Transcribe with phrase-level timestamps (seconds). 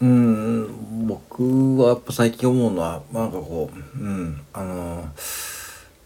[0.00, 5.08] うん僕はやっぱ最近思うのはなんかこううんあの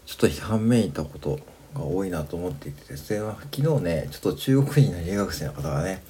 [0.05, 1.39] ちょっと批判めいたこと
[1.73, 3.19] が多いなと思っていてですね
[3.53, 6.03] 昨日ねちょっと中国人の留学生の方がね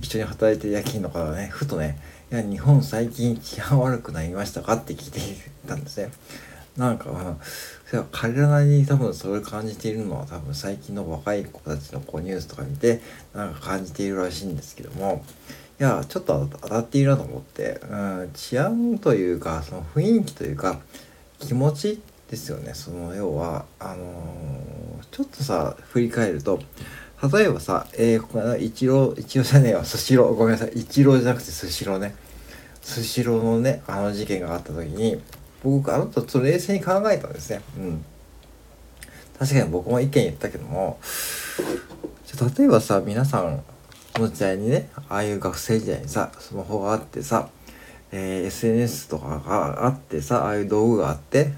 [0.00, 1.98] 一緒に働いてる夜勤の方がねふとね
[2.30, 5.20] 「いや日本最近治安悪くなりましたか?」って聞いて
[5.66, 6.12] たんですね。
[6.76, 7.22] なんか、あ
[7.92, 13.00] の、彼らなりに多分それを感じているのは多分最近の若い子たちのこうニュースとか見て
[13.32, 15.24] なんか感じているらしいんですけども
[15.80, 20.78] いやちょっと当たっているなと思って、うん、治安というかその雰囲気というか
[21.40, 23.64] 気持ちですよねその要は。
[23.78, 26.60] あのー、ちょっとさ振り返ると
[27.32, 32.14] 例えばさ、えー、ここ一郎一郎じゃねえわスシローごめんなさい一郎じゃなくてスシローね。
[32.82, 35.20] スシローのねあの事件があった時に
[35.62, 37.62] 僕あのとちょっと冷静に考えたんですね。
[37.78, 38.04] うん。
[39.38, 40.98] 確かに僕も意見言ったけども
[42.24, 43.64] じゃ例えばさ皆さん
[44.20, 47.48] の時代にねああいう学生時代にさスマホがあってさ、
[48.12, 51.52] えー、SNS とかがあってさああいう道具があって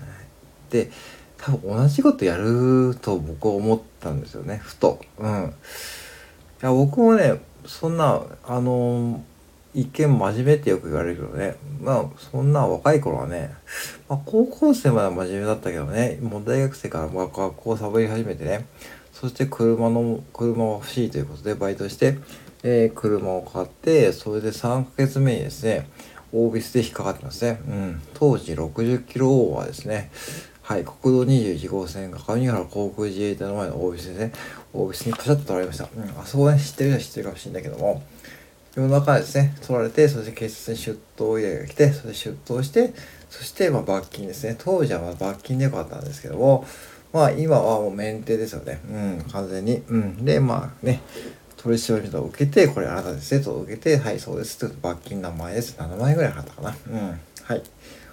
[0.71, 0.91] で
[1.37, 4.99] 多分同じことやると僕は思ったんですよねふと。
[5.19, 5.55] うん。
[6.63, 7.35] いや僕もね
[7.67, 9.23] そんなあの
[9.75, 13.53] 一見真面目ってよく言われるけどねまあそんな若い頃はね、
[14.09, 18.65] まあ、高校生までは真面目だったけどねもう大学生から学校をサボり始めてね
[19.13, 22.19] そして車の車が欲しいということでバイトして、
[22.63, 25.89] え、車を買ってそれで3ヶ月目にですね
[26.33, 27.61] オービスで引っかかってますね。
[27.67, 28.03] うん。
[28.15, 30.11] 当時60キロオーバーですね。
[30.63, 30.85] はい。
[30.85, 34.33] 国道21号線が上原航空自衛隊の前のオービスでね、
[34.75, 35.89] オービスにパシャッと取られました。
[35.97, 36.21] うん。
[36.21, 38.03] あそこね、知ってる人は知ってるかもしれないけども、
[38.75, 42.93] 夜中ですね、取られて、そして警察に出頭依頼が来て、それで出頭して、
[43.31, 44.57] そしてま罰金ですね。
[44.59, 46.67] 当時はま罰金でよかったんですけども、
[47.13, 48.81] まあ今はもう免停ですよね。
[48.91, 49.83] うん、完全に。
[49.89, 50.25] うん。
[50.25, 51.01] で、まあね、
[51.67, 54.73] 取り調べを受けて、これあなたですね、と受けて、はい、そうです。
[54.81, 55.77] 罰金何万円です。
[55.77, 56.77] 7万円ぐらい払ったかな。
[56.89, 57.21] うん。
[57.43, 57.59] はい。
[57.59, 57.65] こ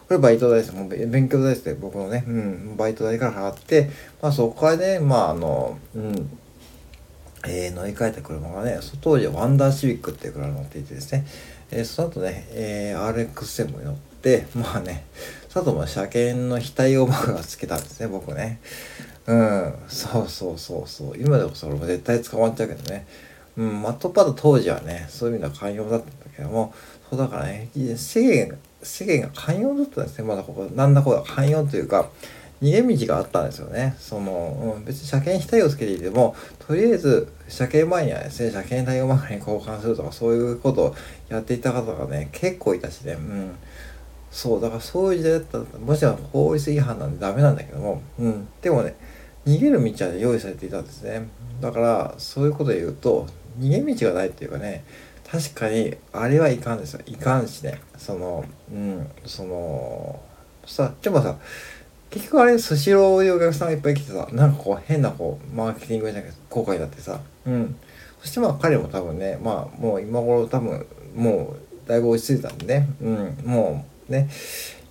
[0.10, 0.74] れバイト代です。
[0.74, 1.76] もう勉強代ですね。
[1.80, 2.24] 僕のね。
[2.28, 2.76] うん。
[2.76, 6.30] バイト代から払って、まあそこからね、まああの、うん。
[7.46, 11.26] えー、乗り換えた車がね、当時はワンダーシビックっていう車に乗っていてですね、
[11.72, 15.06] えー、その後ね、えー、RX7 に乗って、まあね、
[15.50, 18.60] その後も車検の非対応マークがつけたんですね、僕ね。
[19.28, 21.18] うん、そうそうそうそう。
[21.18, 23.06] 今でこそ俺も絶対捕まっちゃうけどね。
[23.58, 26.74] うん、マットパッド当時はね、そういう意味では寛容だったんだけども、
[27.10, 30.26] そうだからね、世間、世間が寛容だったんですね。
[30.26, 32.10] まだここ、なんだこだ寛容というか、
[32.64, 33.96] 逃げ道があったんですよね。
[34.00, 36.34] その、うん、別に車検非対応つけていても、
[36.66, 40.96] とりあえず、車検前にはですね、車検対応マークに交換するとか、そういうことを
[41.28, 43.52] やっていた方がね、結構いたしね、うん。
[44.32, 48.48] そう、だからそういう時代だったら、もちろん法律違反なんでダメなんだけども、うん。
[48.62, 48.96] でもね、
[49.46, 51.28] 逃げる道は用意されていたんですね。
[51.60, 53.28] だから、そういうことで言うと、
[53.60, 54.84] 逃げ道がないっていうかね
[55.30, 57.02] 確かにあれはいかんですよ。
[57.08, 57.82] いかんしね。
[57.98, 60.20] そのうんその
[60.66, 61.38] さでもさ
[62.12, 67.76] 結局あれスシローでお客さんがいっぱい来てさなんかこう変なこうマーケティングじゃなくて後悔だってさうん。
[68.22, 70.86] そしてまあ彼も多分ねまあもう今頃多分
[71.16, 73.38] もうだいぶ落ち着いたんでねうん。
[73.44, 74.30] もうね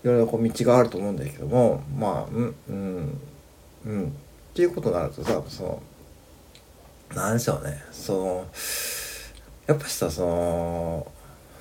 [0.03, 3.19] いろいろこう道があると思うんだけどもまあうんうん
[3.87, 4.05] うん。
[4.07, 4.09] っ
[4.55, 5.83] ていうことになるとさその
[7.15, 8.47] なんでしょうねその
[9.67, 11.07] やっぱしさその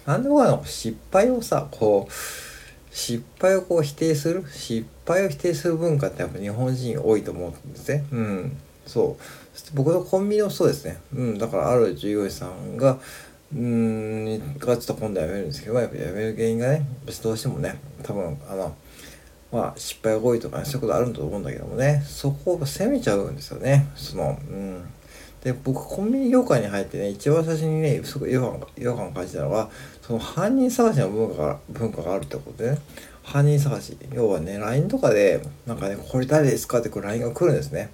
[0.06, 2.14] 何でもかの失敗をさこう
[2.92, 8.04] 失敗をこう否定する失敗を否定する文化ってやっぱ日本人多いと思うんですね。
[8.12, 8.58] うん。
[8.86, 9.58] そう。
[9.58, 11.00] そ僕のコンビニもそうですね。
[11.16, 11.38] うん。
[11.38, 12.98] だからある従業員さんが、
[13.54, 16.86] うん、がちょっと今度は辞めるんですけど、やっぱ辞める原因がね、
[17.24, 18.76] どうしてもね、多分、あの、
[19.52, 23.88] まあ失敗が多いとかね、そういうことあるんだと思うんだけどもね、そこを責めちゃうんですよね。
[23.96, 24.84] その、うん。
[25.44, 29.70] で僕コンビニ業界に入ってね一番最初にねすごい違和感違和感を感じたのは
[30.02, 32.78] その犯人探しの文化が文化があるってことでね。
[33.24, 33.98] 犯人探し。
[34.12, 37.90] 要はね LINE とかでなんかねこれ誰ですかってこう LINE が来るんですね。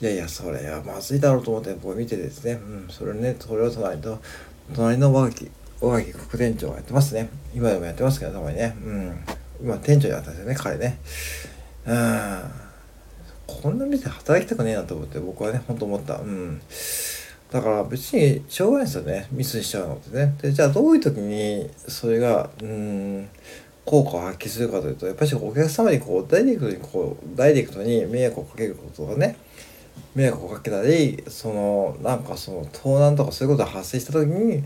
[0.00, 2.52] いやいやそれはまずいだろうと思って僕見てですね。
[2.52, 4.18] うんそれねそれを隣と
[4.74, 7.28] 隣の若き若き副店長がやってますね。
[7.54, 8.76] 今でもやってますけどたまにね。
[8.84, 9.24] うん。
[9.62, 10.98] 今店長やったんですよね彼ね。
[11.86, 12.63] うん。
[13.46, 16.16] こんな店働きたくねえなと思って僕はねほんと思った。
[16.16, 16.60] うん。
[17.50, 19.28] だから別にしょうがないですよね。
[19.30, 20.34] ミスしちゃうのってね。
[20.40, 23.28] でじゃあどういう時にそれがうん
[23.84, 29.36] 効果を発揮するかというとやっぱりお客様にこうダイレクトにこうダイレクトに迷惑をかけることがね
[30.14, 34.64] 迷惑をかけたりそのなんかその盗難とかそういうことが発生した時に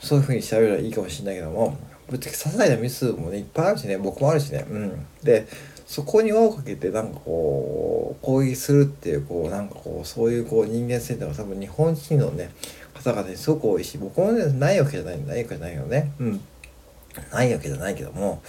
[0.00, 1.76] そういうふうに調べればいいかもしれないけども
[2.08, 3.98] ぶっちゃけ些細なミスもねいっぱいあるしね。
[3.98, 4.64] 僕もあるしね。
[4.70, 5.06] うん。
[5.22, 5.46] で
[5.86, 12.50] そこに輪をかけてなんかこう攻撃するっていうこうなんかこうそういうこう人間性っていうのは多分日本人のね
[12.94, 16.12] 方々にすごく多いし僕もねないわけじゃないないわけじゃないよね。
[16.18, 16.40] うん。
[17.32, 18.42] ないわけじゃないけども。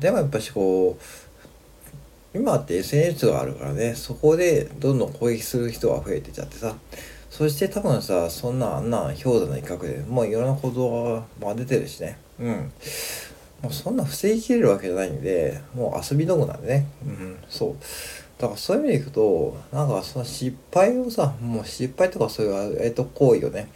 [0.00, 6.74] でもやっぱしこう今って SNS があるからねそこでどんどん攻撃する人が増えてちゃってさ
[7.30, 12.18] そして多分さそんなあんな氷山の一角でもういろんな行動が、まあ、出てるしね。
[12.40, 12.72] うん。
[13.62, 16.86] もうそんな防ぎきれるわけじゃないんでもう遊び道具なんでね。
[17.04, 17.76] うんそう。
[18.38, 23.68] だからそういう意味でいくとなんかその失敗をさもう失敗とかそういうえっと行為をね、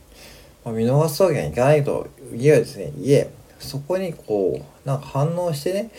[0.65, 5.91] まあ、見逃すわけにはいかないといえですねいえそこにこうなんか反応してね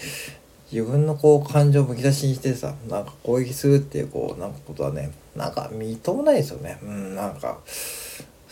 [0.71, 6.79] 自分のこう感情をむき出しにしてさなんか攻撃するっていうこうなんかことはねなんか認めないですよね。
[6.81, 7.59] うんなんか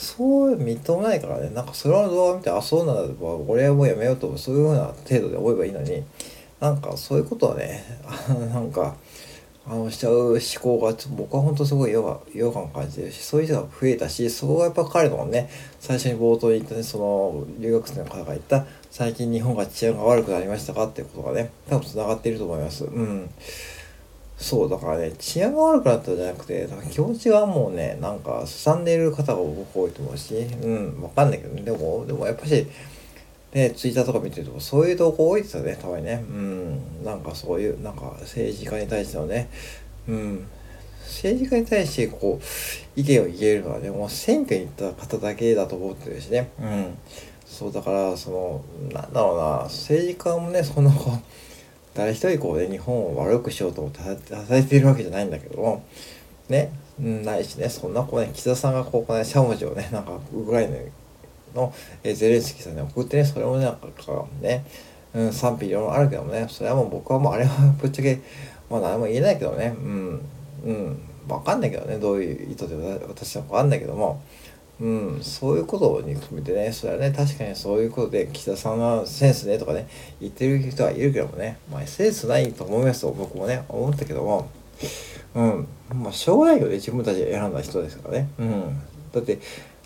[0.01, 1.49] そう認めないからね。
[1.51, 6.03] なんかそれの動画見てあそうなんだ俺はもうやめようと思うそういうふうな程度で思えばいいのに。
[6.61, 8.95] なんかそういうことはねあの なんか
[9.65, 15.49] あのしちゃう思考が僕は本当すごい違和違和感感じてるしそういう人が増えたしそこがやっぱ彼のね
[15.79, 22.85] 最初に冒頭に言ったねその留学生の方が言った最近日本が治安が悪くなりましたかっていうことがね多分つながっていると思います。
[22.85, 23.29] うん。
[24.41, 31.61] そうだからね治安が悪くなったんじゃなくて気持ちがもうねなんかすさんでいる方が僕多いと思うしうんわかんないけどね。
[31.61, 32.67] でもでもやっぱし
[33.53, 36.23] ね、ツイッターとか見てるとそういう投稿多いですよねたまにね。
[36.27, 39.49] うんなんかそういうなんか政治家に対してのね。
[40.07, 40.47] うん
[41.03, 46.49] 政治家に対してこう意見を言えるのはねもう選挙に行った方だけだと思ってるしね。
[46.59, 46.97] うん
[47.45, 48.61] そうだからその
[48.93, 51.19] なんだろうな政治家もねそんなこう
[51.93, 55.85] 誰一人こうね日本を悪くしようと思って働いているわけじゃないんだけども
[56.49, 60.77] ねないしねそんなこうね岸田さんがこうねしゃもじをねなんかウクライナ
[61.55, 61.73] の、
[62.03, 63.87] ゼレンスキーさんに送ってね、それもなんか
[64.41, 64.65] ね、
[65.13, 68.21] うん、賛否いろいろあるけどもね、それはもう僕はもうあれはぶっちゃけ、
[68.69, 70.21] まあ何も言えないけどね、うん、
[70.63, 72.75] うん、わかんないけどね、どういう意図で
[73.07, 74.21] 私はわかんないけども、
[74.81, 79.87] うん、そういうことに含めてね、それはね、確かにそういうことで、岸田さんはセンスねとかね、
[80.19, 84.49] 言ってる人はいるけどもね、まあ、センスないと思いますと僕もね、思ったけども、
[85.35, 88.29] うん、まあ、しょうがないよね、自分たちで選んだ人ですからね。
[88.39, 88.81] うん。
[89.13, 89.37] だって、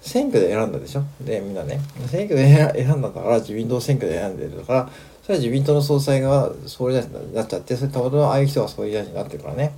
[0.01, 1.03] 選挙で選んだでしょ？
[1.21, 1.81] で、みんなね。
[2.07, 4.89] 選挙で選んだから自民党選挙で選んでるから、
[5.23, 9.73] それは自民党の総裁が総理大臣になっちゃって、それたまたまああいう人が総理大臣になってるからね。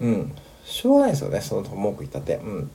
[0.00, 0.32] うん。
[0.64, 2.36] しょうがないですよね、その文句言ったって。
[2.36, 2.70] うん。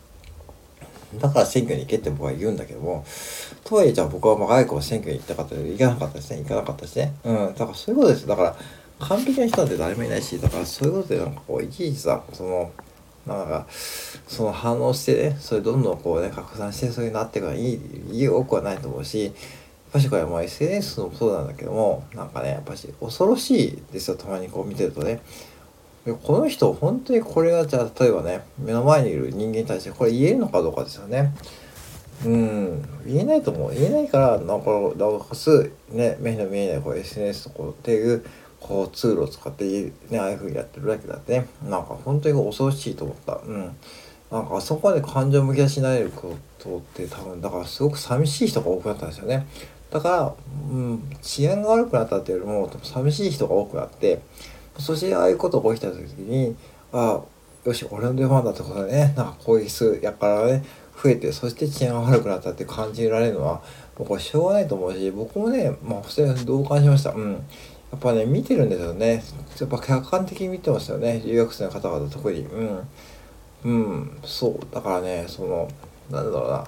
[1.16, 3.06] だから選挙に行けって僕は言うんだけども、
[3.64, 7.14] とはいえじゃあ僕は若い子選挙に行ったかった行かなかったですね、行かなかったですね。
[7.24, 7.36] うん。
[7.54, 8.28] だからそういうことです。
[8.28, 8.56] だから、
[9.00, 12.72] 完璧な人なんて誰もいないし、だからそういうことでなんかこう、いちいちさ、その、
[13.28, 17.80] なんかその反応してねそれどんどんこうね拡散してそういうなっていくのはいい
[18.12, 19.34] いい多くはないと思うしやっ
[19.92, 25.20] ぱしこれも SNS もそうなんだけどもなんかねやっぱし恐ろしいですよたまにこう見てるとね
[26.14, 31.34] この人本当にこれがじゃあ例えばね目の前にいる人間に対してこれ言えるのかどうかですよね。
[32.26, 32.82] うん。
[33.06, 33.74] 言えないと思う。
[33.74, 38.26] 言えないからなんかなおかつね目の見えないこう SNS とこうっていう
[38.60, 41.48] こう通路を使ってねああいう風にやってるだけだってね。
[41.64, 43.40] なんか本当に恐ろしいと思った。
[43.46, 43.76] うん。
[44.32, 49.48] なんかあそこまで感情むき出しになれることって多分だからすごく寂しい人が多くなったんですよね。
[49.90, 50.36] だから、
[50.70, 54.22] うん、治安が悪くなったっていうよりも寂しい人が多くなって
[54.80, 56.56] そしてああいうことが起きた時に
[56.92, 60.64] ああよし俺の出番だってことでねなんか攻撃数やからね
[61.02, 63.62] 増えてそして治安が悪くなったって感じられるのは
[63.96, 67.12] 僕はしょうがないと思うし僕もねまあ普通に同感しました。
[67.12, 67.34] うん。
[67.34, 69.24] やっぱね見てるんですよね。
[69.60, 71.22] やっぱ客観的に見てますよね。
[71.26, 72.42] 留学生の方々特に。
[72.42, 72.88] うん。
[73.64, 74.20] うん。
[74.24, 74.74] そう。
[74.74, 75.70] だからねその
[76.10, 76.68] なんだろうな。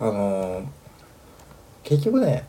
[0.00, 0.64] あのー、
[1.82, 2.46] 結局ね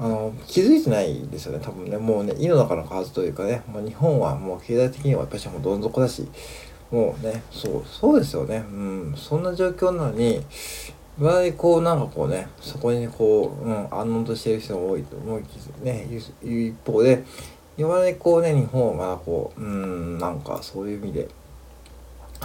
[0.00, 1.98] あの気づいてないですよね多分ね。
[1.98, 6.26] もうね井の中の数というかね、まあ、日本はもう経済的にはやっぱりもうどん底だし
[6.90, 8.64] もうねそうそうですよね。
[8.66, 10.42] うんそんな状況なのに
[11.18, 15.42] まだにこうなんかこうねそこにこう、うん、安穏としてる人が多いと思い
[15.82, 16.20] ねいう
[16.68, 17.22] 一方で
[17.76, 21.28] いまだにこうね日本はまだこううんなんかそういう意味で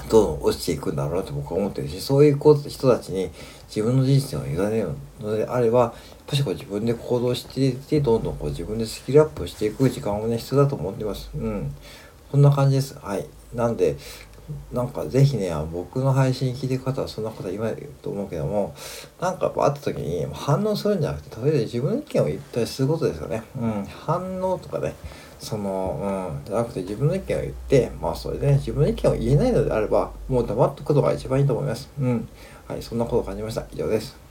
[0.09, 3.29] どんどん落ちていくんだろうなと僕は思ってるしそういう人たちに
[3.67, 5.93] 自分の人生を委ねるのであればやっ
[6.27, 11.29] ぱしこう自分で行動していってどんどんこう自分でスキルアップしていく時間もね必要だと思ってます。
[11.35, 11.73] うん。
[12.31, 12.97] こんな感じです。
[12.99, 13.25] はい。
[13.53, 13.95] なんで、
[14.71, 18.75] なんかぜひね、僕の配信聞いてる方はそんなこと言わないと思うけども、
[19.21, 23.43] なんか会った時に反応するんじゃなくて、とりあえず自分の意見を言ったりすることですよね。
[23.57, 23.85] うん。
[23.85, 24.95] 反応とかね、
[25.45, 31.89] その、うん、じゃなくて自分の意見を言って、まあそれでね、自分の意見を言えないのであれば、もう黙っとくことが一番いいと思います。
[31.99, 32.27] うん。
[32.67, 33.65] はい、そんなことを感じました。
[33.71, 34.24] 以上です。